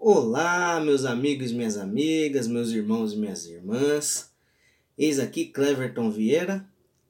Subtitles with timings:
[0.00, 4.30] Olá, meus amigos e minhas amigas, meus irmãos e minhas irmãs.
[4.96, 6.64] Eis aqui Cleverton Vieira.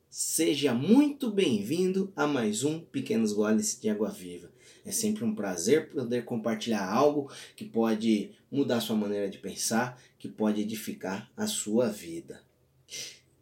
[0.09, 4.51] Seja muito bem-vindo a mais um Pequenos Goles de Água Viva.
[4.87, 10.27] É sempre um prazer poder compartilhar algo que pode mudar sua maneira de pensar, que
[10.27, 12.41] pode edificar a sua vida.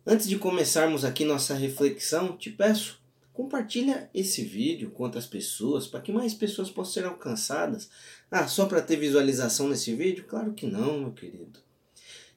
[0.05, 3.01] Antes de começarmos aqui nossa reflexão, te peço
[3.37, 7.91] Compartilha esse vídeo com outras pessoas para que mais pessoas possam ser alcançadas.
[8.31, 10.25] Ah, só para ter visualização nesse vídeo?
[10.27, 11.61] Claro que não, meu querido.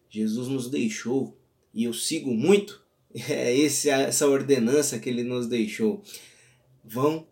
[0.09, 1.39] Jesus nos deixou
[1.73, 2.83] e eu sigo muito
[3.29, 6.03] é essa ordenança que ele nos deixou.
[6.83, 7.25] Vão,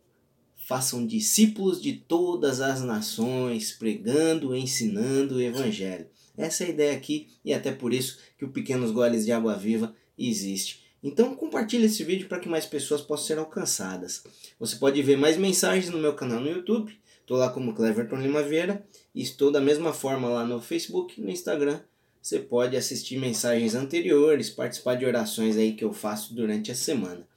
[0.65, 6.07] façam discípulos de todas as nações, pregando, ensinando o evangelho.
[6.37, 9.57] Essa é a ideia aqui e até por isso que o Pequenos Goles de Água
[9.57, 10.86] Viva existe.
[11.03, 14.23] Então compartilhe esse vídeo para que mais pessoas possam ser alcançadas.
[14.59, 16.97] Você pode ver mais mensagens no meu canal no YouTube.
[17.19, 21.23] Estou lá como Cleverton Lima Vieira e estou da mesma forma lá no Facebook e
[21.23, 21.79] no Instagram.
[22.21, 27.27] Você pode assistir mensagens anteriores, participar de orações aí que eu faço durante a semana.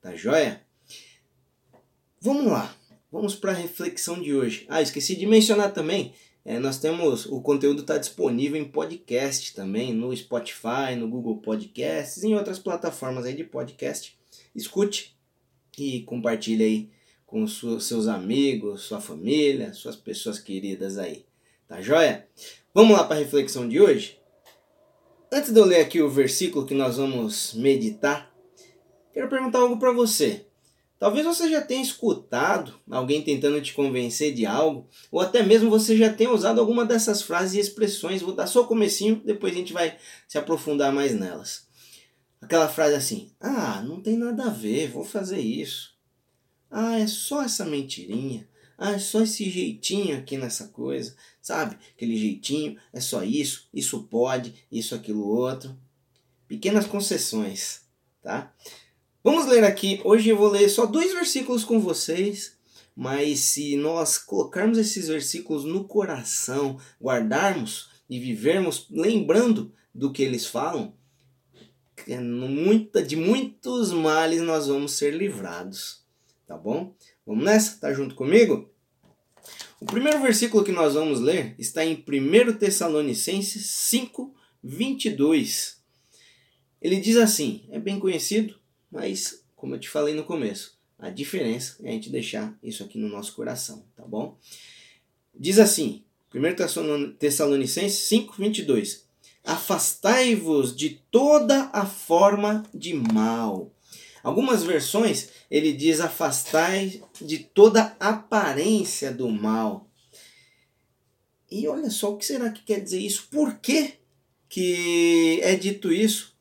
[0.00, 0.62] Tá joia?
[2.20, 2.74] Vamos lá.
[3.10, 4.66] Vamos para a reflexão de hoje.
[4.68, 9.94] Ah, esqueci de mencionar também é, nós temos o conteúdo está disponível em podcast também,
[9.94, 14.18] no Spotify, no Google Podcasts, em outras plataformas aí de podcast.
[14.54, 15.16] Escute
[15.78, 16.90] e compartilhe aí
[17.24, 21.24] com seus amigos, sua família, suas pessoas queridas aí.
[21.68, 22.28] Tá joia?
[22.74, 24.18] Vamos lá para a reflexão de hoje?
[25.30, 28.30] Antes de eu ler aqui o versículo que nós vamos meditar,
[29.14, 30.44] quero perguntar algo para você.
[31.02, 35.96] Talvez você já tenha escutado alguém tentando te convencer de algo, ou até mesmo você
[35.96, 38.22] já tenha usado alguma dessas frases e expressões.
[38.22, 41.66] Vou dar só o comecinho, depois a gente vai se aprofundar mais nelas.
[42.40, 45.92] Aquela frase assim: "Ah, não tem nada a ver, vou fazer isso".
[46.70, 48.48] "Ah, é só essa mentirinha".
[48.78, 51.16] "Ah, é só esse jeitinho aqui nessa coisa".
[51.40, 51.78] Sabe?
[51.96, 55.76] Aquele jeitinho, é só isso, isso pode, isso aquilo outro.
[56.46, 57.80] Pequenas concessões,
[58.22, 58.54] tá?
[59.24, 60.00] Vamos ler aqui.
[60.02, 62.58] Hoje eu vou ler só dois versículos com vocês,
[62.96, 70.44] mas se nós colocarmos esses versículos no coração, guardarmos e vivermos lembrando do que eles
[70.44, 70.92] falam,
[73.06, 76.02] de muitos males nós vamos ser livrados.
[76.44, 76.92] Tá bom?
[77.24, 77.78] Vamos nessa?
[77.78, 78.68] Tá junto comigo?
[79.80, 84.34] O primeiro versículo que nós vamos ler está em 1 Tessalonicenses 5,
[84.64, 85.80] 22.
[86.80, 88.60] Ele diz assim: é bem conhecido,
[88.92, 92.98] mas, como eu te falei no começo, a diferença é a gente deixar isso aqui
[92.98, 94.38] no nosso coração, tá bom?
[95.34, 96.04] Diz assim,
[96.34, 99.06] 1 Tessalonicenses 5, 22.
[99.42, 103.72] Afastai-vos de toda a forma de mal.
[104.22, 109.88] Algumas versões ele diz afastai de toda aparência do mal.
[111.50, 113.26] E olha só, o que será que quer dizer isso?
[113.30, 113.94] Por que,
[114.48, 116.32] que é dito isso?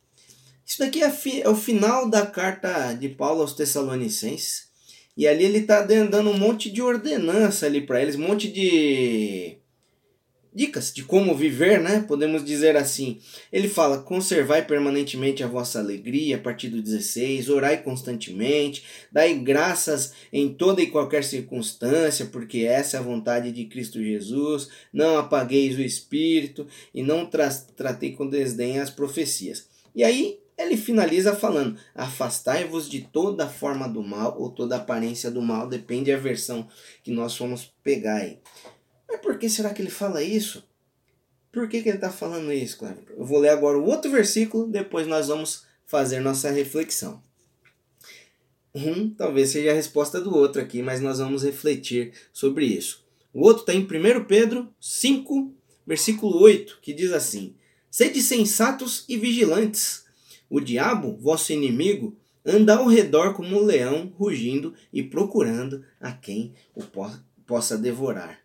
[0.71, 1.11] Isso daqui é,
[1.41, 4.69] é o final da carta de Paulo aos Tessalonicenses.
[5.17, 9.57] E ali ele está dando um monte de ordenança ali para eles, um monte de
[10.55, 12.05] dicas de como viver, né?
[12.07, 13.19] Podemos dizer assim.
[13.51, 20.13] Ele fala: conservai permanentemente a vossa alegria, a partir do 16, orai constantemente, dai graças
[20.31, 24.69] em toda e qualquer circunstância, porque essa é a vontade de Cristo Jesus.
[24.93, 26.65] Não apagueis o espírito
[26.95, 29.69] e não tra tratei com desdém as profecias.
[29.93, 35.41] E aí ele finaliza falando: Afastai-vos de toda forma do mal ou toda aparência do
[35.41, 36.67] mal, depende da versão
[37.03, 38.39] que nós vamos pegar aí.
[39.07, 40.63] Mas por que será que ele fala isso?
[41.51, 43.03] Por que, que ele está falando isso, Cleber?
[43.17, 47.21] Eu vou ler agora o outro versículo, depois nós vamos fazer nossa reflexão.
[48.73, 53.03] Um talvez seja a resposta do outro aqui, mas nós vamos refletir sobre isso.
[53.33, 55.53] O outro está em 1 Pedro 5,
[55.85, 57.55] versículo 8, que diz assim:
[57.89, 60.05] Sede sensatos e vigilantes
[60.51, 62.13] o diabo, vosso inimigo,
[62.45, 67.09] anda ao redor como um leão, rugindo e procurando a quem o po
[67.47, 68.41] possa devorar.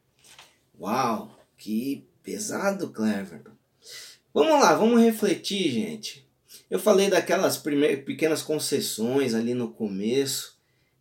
[0.81, 3.43] Uau, que pesado, Clever.
[4.33, 6.25] Vamos lá, vamos refletir, gente.
[6.71, 10.57] Eu falei daquelas primeiras pequenas concessões ali no começo.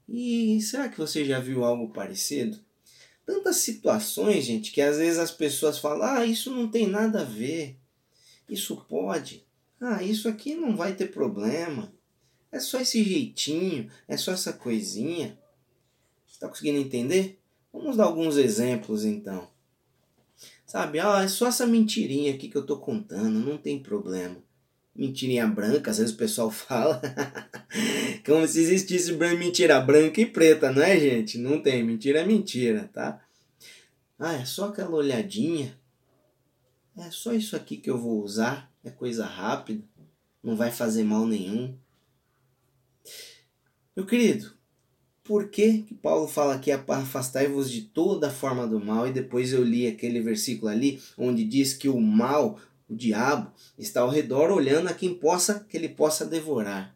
[0.09, 2.59] E será que você já viu algo parecido?
[3.27, 7.25] Tantas situações, gente, que às vezes as pessoas falam: ah, isso não tem nada a
[7.25, 7.77] ver.
[8.49, 9.44] Isso pode.
[9.79, 11.93] Ah, isso aqui não vai ter problema.
[12.51, 15.37] É só esse jeitinho, é só essa coisinha.
[16.27, 17.39] Está conseguindo entender?
[17.71, 19.49] Vamos dar alguns exemplos então.
[20.65, 24.37] Sabe, ah, é só essa mentirinha aqui que eu tô contando, não tem problema.
[24.95, 27.01] Mentirinha branca, às vezes o pessoal fala.
[28.25, 31.37] Como se existisse mentira branca e preta, não é, gente?
[31.37, 33.21] Não tem, mentira é mentira, tá?
[34.17, 35.77] Ah, é só aquela olhadinha.
[36.97, 39.83] É só isso aqui que eu vou usar, é coisa rápida,
[40.43, 41.75] não vai fazer mal nenhum.
[43.95, 44.53] Meu querido,
[45.23, 49.63] por que, que Paulo fala aqui afastai-vos de toda forma do mal e depois eu
[49.63, 54.87] li aquele versículo ali onde diz que o mal, o diabo, está ao redor olhando
[54.87, 56.95] a quem possa que ele possa devorar.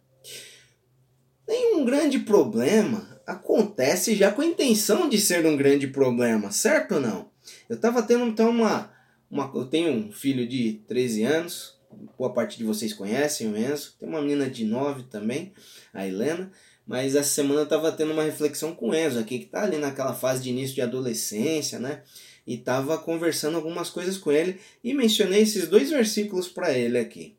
[1.47, 7.01] Nenhum grande problema acontece já com a intenção de ser um grande problema, certo ou
[7.01, 7.31] não?
[7.68, 8.91] Eu estava tendo então uma,
[9.30, 9.51] uma.
[9.56, 11.78] Eu tenho um filho de 13 anos,
[12.18, 15.53] boa parte de vocês conhecem o Enzo, tem uma menina de 9 também,
[15.94, 16.51] a Helena.
[16.86, 19.77] Mas essa semana eu estava tendo uma reflexão com o Enzo aqui, que está ali
[19.77, 22.03] naquela fase de início de adolescência, né?
[22.47, 27.38] E estava conversando algumas coisas com ele e mencionei esses dois versículos para ele aqui.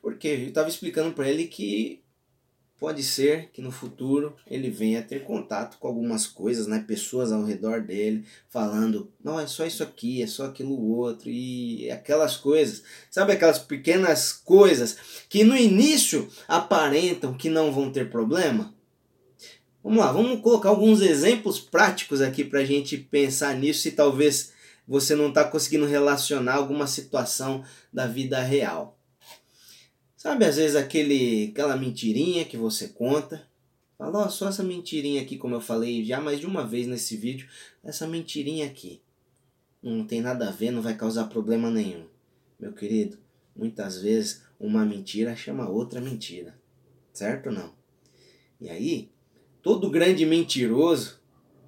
[0.00, 2.01] Porque eu estava explicando para ele que
[2.82, 7.44] pode ser que no futuro ele venha ter contato com algumas coisas, né, pessoas ao
[7.44, 12.82] redor dele, falando, não, é só isso aqui, é só aquilo outro, e aquelas coisas,
[13.08, 18.74] sabe aquelas pequenas coisas que no início aparentam que não vão ter problema?
[19.80, 24.54] Vamos lá, vamos colocar alguns exemplos práticos aqui para a gente pensar nisso e talvez
[24.88, 27.62] você não está conseguindo relacionar alguma situação
[27.92, 28.98] da vida real.
[30.22, 33.44] Sabe, às vezes aquele, aquela mentirinha que você conta.
[33.98, 37.16] Fala, ó, só essa mentirinha aqui, como eu falei já mais de uma vez nesse
[37.16, 37.48] vídeo.
[37.82, 39.02] Essa mentirinha aqui.
[39.82, 42.06] Não tem nada a ver, não vai causar problema nenhum.
[42.56, 43.18] Meu querido,
[43.56, 46.56] muitas vezes uma mentira chama outra mentira.
[47.12, 47.72] Certo ou não?
[48.60, 49.10] E aí,
[49.60, 51.20] todo grande mentiroso,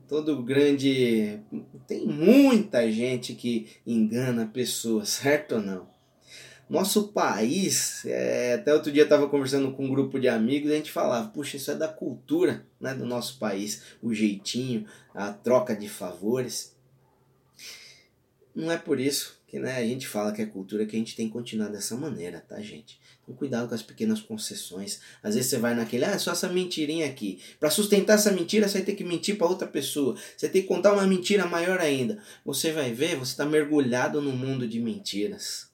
[0.06, 1.40] todo grande.
[1.88, 5.93] Tem muita gente que engana pessoas, certo ou não?
[6.68, 10.72] Nosso país, é, até outro dia eu estava conversando com um grupo de amigos e
[10.72, 15.30] a gente falava, puxa, isso é da cultura né, do nosso país, o jeitinho, a
[15.30, 16.74] troca de favores.
[18.54, 21.14] Não é por isso que né, a gente fala que é cultura que a gente
[21.14, 22.98] tem que continuar dessa maneira, tá, gente?
[23.22, 25.00] Então, cuidado com as pequenas concessões.
[25.22, 27.40] Às vezes você vai naquele, ah, só essa mentirinha aqui.
[27.60, 30.16] Para sustentar essa mentira, você vai ter que mentir para outra pessoa.
[30.36, 32.18] Você tem que contar uma mentira maior ainda.
[32.44, 35.73] Você vai ver, você está mergulhado no mundo de mentiras.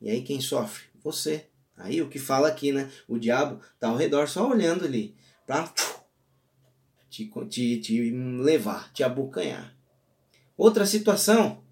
[0.00, 0.84] E aí quem sofre?
[1.02, 1.46] Você.
[1.76, 2.90] Aí o que fala aqui, né?
[3.08, 5.14] O diabo tá ao redor só olhando ali
[5.46, 5.72] para
[7.08, 9.74] te, te, te levar, te abocanhar.
[10.56, 11.62] Outra situação,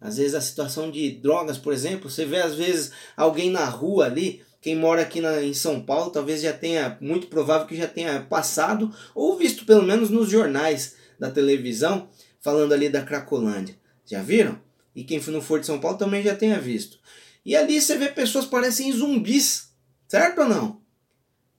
[0.00, 4.04] às vezes a situação de drogas, por exemplo, você vê às vezes alguém na rua
[4.04, 7.88] ali, quem mora aqui na, em São Paulo, talvez já tenha, muito provável que já
[7.88, 12.08] tenha passado, ou visto pelo menos nos jornais da televisão,
[12.40, 13.76] falando ali da Cracolândia.
[14.06, 14.60] Já viram?
[14.94, 16.98] E quem não for de São Paulo também já tenha visto.
[17.44, 19.72] E ali você vê pessoas parecem zumbis,
[20.06, 20.82] certo ou não?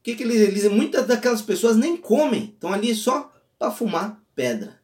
[0.02, 4.82] Que que eles, eles, muitas daquelas pessoas nem comem, estão ali só para fumar pedra.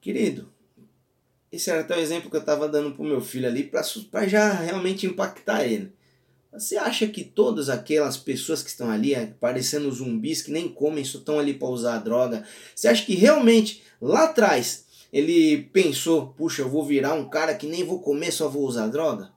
[0.00, 0.52] Querido,
[1.50, 3.70] esse era até o exemplo que eu estava dando para o meu filho ali,
[4.10, 5.92] para já realmente impactar ele.
[6.52, 11.18] Você acha que todas aquelas pessoas que estão ali, parecendo zumbis, que nem comem, só
[11.18, 14.83] estão ali para usar droga, você acha que realmente lá atrás
[15.14, 18.88] ele pensou, puxa, eu vou virar um cara que nem vou comer, só vou usar
[18.88, 19.30] droga?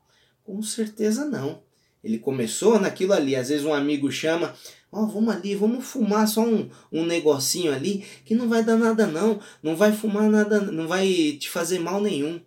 [0.44, 1.62] Com certeza não.
[2.04, 3.36] Ele começou naquilo ali.
[3.36, 4.56] Às vezes um amigo chama,
[4.92, 8.76] ó, oh, vamos ali, vamos fumar só um, um negocinho ali que não vai dar
[8.76, 9.40] nada não.
[9.62, 12.42] Não vai fumar nada, não vai te fazer mal nenhum.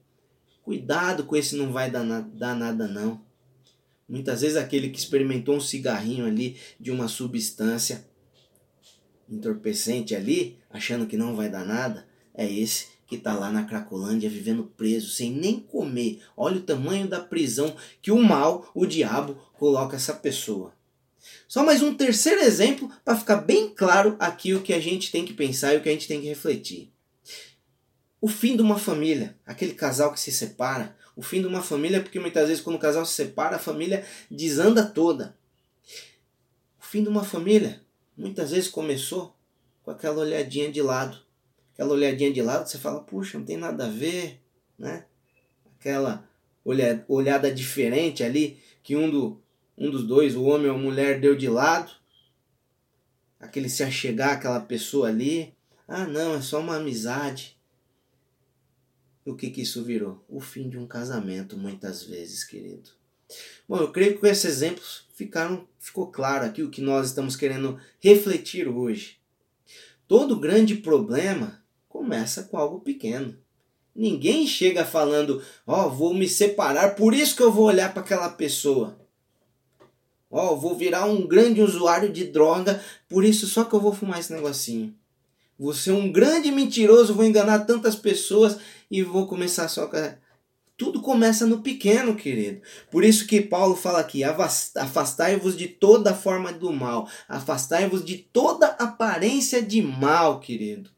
[0.65, 3.21] Cuidado com esse não vai dar, na, dar nada não.
[4.09, 8.05] Muitas vezes aquele que experimentou um cigarrinho ali de uma substância
[9.29, 14.31] entorpecente ali, achando que não vai dar nada, é esse que está lá na Cracolândia
[14.31, 16.23] vivendo preso, sem nem comer.
[16.37, 20.73] Olha o tamanho da prisão que o mal, o diabo, coloca essa pessoa.
[21.49, 25.25] Só mais um terceiro exemplo para ficar bem claro aqui o que a gente tem
[25.25, 26.93] que pensar e o que a gente tem que refletir.
[28.21, 32.01] O fim de uma família, aquele casal que se separa, o fim de uma família,
[32.01, 35.37] porque muitas vezes quando o casal se separa, a família desanda toda.
[36.81, 37.83] O fim de uma família,
[38.17, 39.35] muitas vezes começou
[39.83, 41.29] com aquela olhadinha de lado
[41.81, 44.39] aquela olhadinha de lado, você fala, puxa, não tem nada a ver,
[44.79, 45.07] né?
[45.79, 46.29] Aquela
[46.63, 49.41] olha, olhada diferente ali, que um, do,
[49.79, 51.91] um dos dois, o homem ou a mulher, deu de lado.
[53.39, 55.55] Aquele se achegar àquela pessoa ali.
[55.89, 57.57] Ah, não, é só uma amizade.
[59.25, 60.23] O que, que isso virou?
[60.29, 62.91] O fim de um casamento, muitas vezes, querido.
[63.67, 67.37] Bom, eu creio que com esses exemplos ficaram, ficou claro aqui o que nós estamos
[67.37, 69.19] querendo refletir hoje.
[70.07, 71.60] Todo grande problema
[71.91, 73.37] começa com algo pequeno.
[73.95, 78.01] Ninguém chega falando, ó, oh, vou me separar, por isso que eu vou olhar para
[78.03, 78.97] aquela pessoa.
[80.31, 83.93] Ó, oh, vou virar um grande usuário de droga, por isso só que eu vou
[83.93, 84.95] fumar esse negocinho.
[85.59, 88.57] Vou ser um grande mentiroso, vou enganar tantas pessoas
[88.89, 89.99] e vou começar só com.
[90.77, 92.63] Tudo começa no pequeno, querido.
[92.91, 98.69] Por isso que Paulo fala aqui: afastai-vos de toda forma do mal, afastai-vos de toda
[98.69, 100.89] aparência de mal, querido.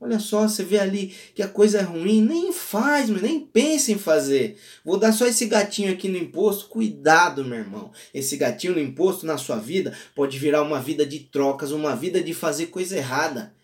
[0.00, 3.98] Olha só, você vê ali que a coisa é ruim, nem faz, nem pensa em
[3.98, 4.58] fazer.
[4.84, 6.68] Vou dar só esse gatinho aqui no imposto.
[6.68, 7.90] Cuidado, meu irmão.
[8.12, 12.22] Esse gatinho no imposto na sua vida pode virar uma vida de trocas, uma vida
[12.22, 13.54] de fazer coisa errada.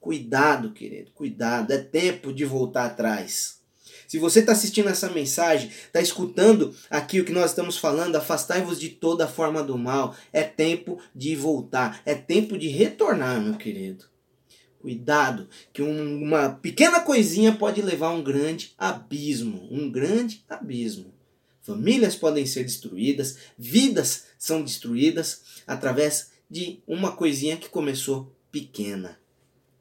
[0.00, 1.72] Cuidado, querido, cuidado.
[1.72, 3.62] É tempo de voltar atrás.
[4.08, 8.78] Se você está assistindo essa mensagem, está escutando aqui o que nós estamos falando, afastai-vos
[8.78, 10.14] de toda forma do mal.
[10.32, 14.13] É tempo de voltar, é tempo de retornar, meu querido.
[14.84, 21.06] Cuidado, que um, uma pequena coisinha pode levar a um grande abismo, um grande abismo.
[21.62, 29.18] Famílias podem ser destruídas, vidas são destruídas através de uma coisinha que começou pequena.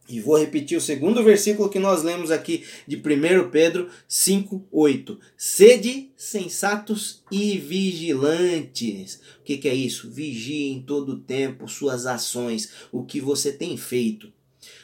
[0.07, 5.19] E vou repetir o segundo versículo que nós lemos aqui de 1 Pedro 5:8.
[5.36, 9.19] Sede sensatos e vigilantes.
[9.41, 10.10] O que, que é isso?
[10.10, 14.31] Vigie em todo o tempo suas ações, o que você tem feito.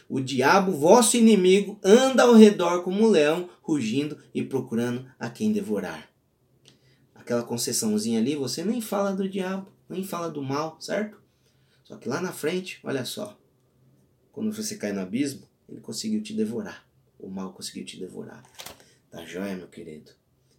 [0.10, 5.52] O diabo, vosso inimigo, anda ao redor como um leão, rugindo e procurando a quem
[5.52, 6.10] devorar.
[7.14, 11.22] Aquela concessãozinha ali, você nem fala do diabo, nem fala do mal, certo?
[11.84, 13.40] Só que lá na frente, olha só,
[14.32, 16.88] quando você cai no abismo, ele conseguiu te devorar.
[17.20, 18.44] O mal conseguiu te devorar.
[19.12, 20.12] Tá joia, meu querido?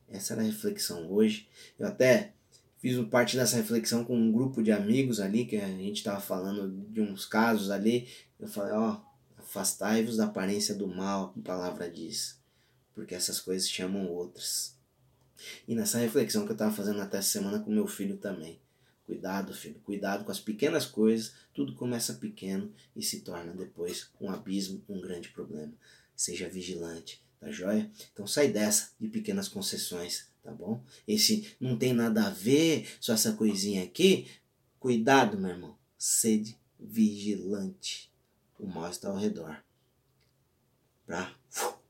[0.08, 1.48] Essa era a reflexão hoje.
[1.76, 2.34] Eu até
[2.78, 6.68] fiz parte dessa reflexão com um grupo de amigos ali, que a gente estava falando
[6.92, 8.08] de uns casos ali.
[8.38, 9.09] Eu falei, ó,
[9.50, 12.38] Afastai-vos da aparência do mal, a palavra diz,
[12.94, 14.76] porque essas coisas chamam outras.
[15.66, 18.60] E nessa reflexão que eu estava fazendo até semana com meu filho também.
[19.04, 24.30] Cuidado, filho, cuidado com as pequenas coisas, tudo começa pequeno e se torna depois um
[24.30, 25.72] abismo, um grande problema.
[26.14, 27.90] Seja vigilante, tá joia?
[28.12, 30.80] Então sai dessa de pequenas concessões, tá bom?
[31.08, 34.30] Esse não tem nada a ver, só essa coisinha aqui.
[34.78, 35.76] Cuidado, meu irmão.
[35.98, 38.09] Sede vigilante
[38.60, 39.62] o mal está ao redor
[41.06, 41.34] para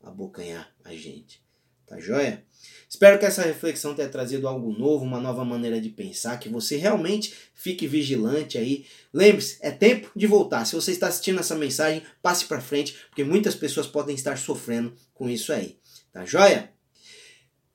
[0.03, 1.43] abocanhar a gente.
[1.87, 2.45] Tá joia?
[2.89, 6.77] Espero que essa reflexão tenha trazido algo novo, uma nova maneira de pensar, que você
[6.77, 8.87] realmente fique vigilante aí.
[9.12, 10.65] Lembre-se, é tempo de voltar.
[10.65, 14.95] Se você está assistindo essa mensagem, passe para frente, porque muitas pessoas podem estar sofrendo
[15.12, 15.79] com isso aí.
[16.12, 16.73] Tá joia?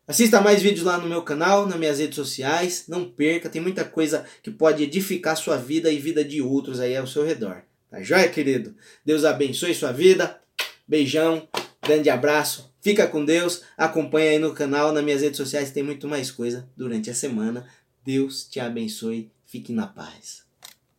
[0.08, 2.86] Assista mais vídeos lá no meu canal, nas minhas redes sociais.
[2.88, 6.96] Não perca, tem muita coisa que pode edificar sua vida e vida de outros aí
[6.96, 7.64] ao seu redor.
[7.96, 8.76] Tá joia, querido?
[9.06, 10.38] Deus abençoe sua vida.
[10.86, 11.48] Beijão,
[11.82, 12.70] grande abraço.
[12.82, 13.62] Fica com Deus.
[13.78, 17.66] Acompanha aí no canal, nas minhas redes sociais, tem muito mais coisa durante a semana.
[18.04, 19.32] Deus te abençoe.
[19.46, 20.45] Fique na paz.